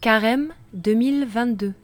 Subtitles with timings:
[0.00, 1.74] Carême 2022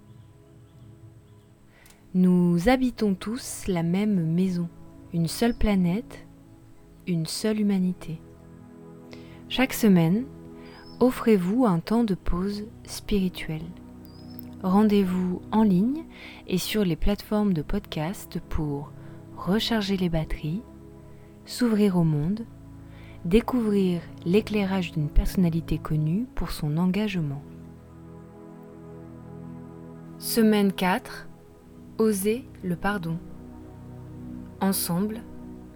[2.15, 4.71] Nous habitons tous la même maison,
[5.13, 6.27] une seule planète,
[7.07, 8.19] une seule humanité.
[9.51, 10.25] Chaque semaine,
[10.99, 13.67] offrez-vous un temps de pause spirituelle.
[14.63, 16.05] Rendez-vous en ligne
[16.47, 18.93] et sur les plateformes de podcast pour
[19.37, 20.63] recharger les batteries,
[21.45, 22.47] s'ouvrir au monde,
[23.27, 27.43] découvrir l'éclairage d'une personnalité connue pour son engagement.
[30.19, 31.29] Semaine 4.
[31.99, 33.19] Oser le pardon.
[34.63, 35.21] Ensemble,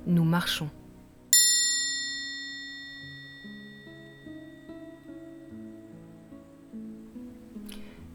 [0.07, 0.71] nous marchons.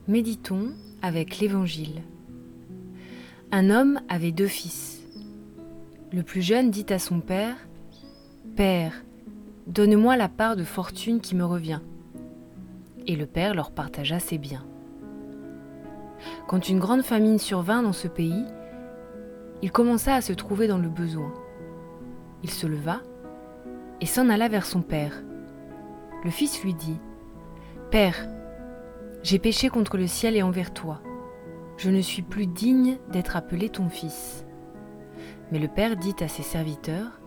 [0.07, 0.71] Méditons
[1.03, 2.01] avec l'Évangile.
[3.51, 5.03] Un homme avait deux fils.
[6.11, 7.55] Le plus jeune dit à son père,
[8.55, 9.03] Père,
[9.67, 11.81] donne-moi la part de fortune qui me revient.
[13.05, 14.65] Et le père leur partagea ses biens.
[16.47, 18.45] Quand une grande famine survint dans ce pays,
[19.61, 21.33] il commença à se trouver dans le besoin.
[22.43, 23.01] Il se leva
[24.01, 25.23] et s'en alla vers son père.
[26.23, 26.99] Le fils lui dit,
[27.91, 28.27] Père,
[29.23, 31.01] j'ai péché contre le ciel et envers toi.
[31.77, 34.45] Je ne suis plus digne d'être appelé ton fils.
[35.51, 37.19] Mais le père dit à ses serviteurs,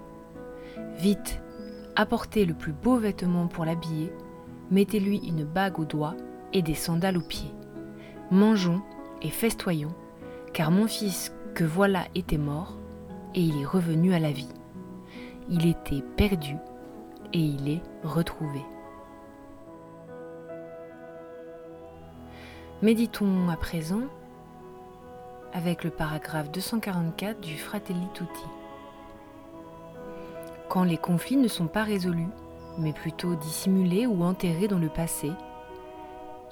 [0.99, 1.41] Vite,
[1.97, 4.13] apportez le plus beau vêtement pour l'habiller,
[4.71, 6.15] mettez-lui une bague au doigt
[6.53, 7.53] et des sandales aux pieds.
[8.31, 8.83] Mangeons
[9.23, 9.95] et festoyons,
[10.53, 12.77] car mon fils que voilà était mort,
[13.35, 14.53] et il est revenu à la vie.
[15.49, 16.57] Il était perdu,
[17.33, 18.61] et il est retrouvé.
[22.83, 24.03] Méditons à présent
[25.53, 28.45] avec le paragraphe 244 du Fratelli Tutti.
[30.69, 32.29] Quand les conflits ne sont pas résolus,
[32.79, 35.33] mais plutôt dissimulés ou enterrés dans le passé,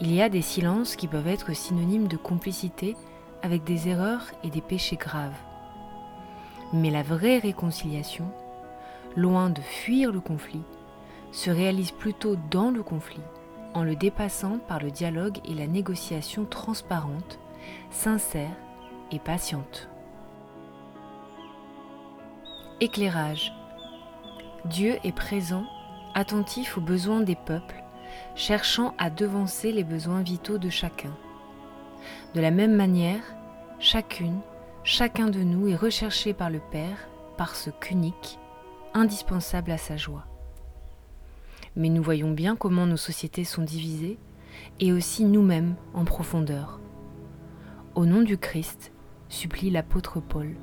[0.01, 2.97] il y a des silences qui peuvent être synonymes de complicité
[3.43, 5.39] avec des erreurs et des péchés graves.
[6.73, 8.27] Mais la vraie réconciliation,
[9.17, 10.65] loin de fuir le conflit,
[11.33, 13.23] se réalise plutôt dans le conflit,
[13.73, 17.39] en le dépassant par le dialogue et la négociation transparente,
[17.91, 18.57] sincère
[19.11, 19.89] et patiente.
[22.81, 23.53] Éclairage.
[24.67, 25.65] Dieu est présent,
[26.15, 27.86] attentif aux besoins des peuples
[28.35, 31.15] cherchant à devancer les besoins vitaux de chacun.
[32.35, 33.23] De la même manière,
[33.79, 34.41] chacune,
[34.85, 38.39] chacun de nous est recherché par le Père parce qu'unique,
[38.95, 40.27] indispensable à sa joie.
[41.77, 44.19] Mais nous voyons bien comment nos sociétés sont divisées
[44.81, 46.81] et aussi nous-mêmes en profondeur.
[47.95, 48.93] Au nom du Christ,
[49.29, 50.57] supplie l'apôtre Paul,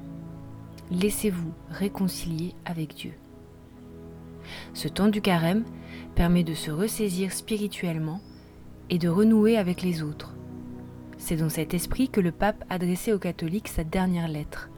[0.91, 3.14] laissez-vous réconcilier avec Dieu.
[4.74, 5.64] Ce temps du carême
[6.16, 8.22] permet de se ressaisir spirituellement
[8.90, 10.35] et de renouer avec les autres.
[11.18, 14.69] C'est dans cet esprit que le pape adressait aux catholiques sa dernière lettre,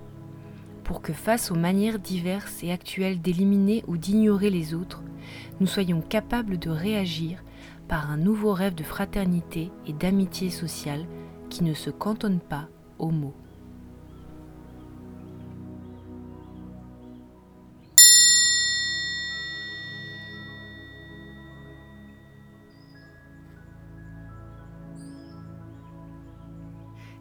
[0.86, 5.04] pour que face aux manières diverses et actuelles d'éliminer ou d'ignorer les autres,
[5.60, 7.44] nous soyons capables de réagir
[7.88, 11.06] par un nouveau rêve de fraternité et d'amitié sociale
[11.50, 12.68] qui ne se cantonne pas
[13.00, 13.34] aux mots.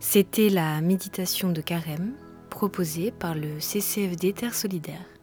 [0.07, 2.13] C'était la méditation de carême
[2.51, 5.14] proposée par le CCFD Terre Solidaire.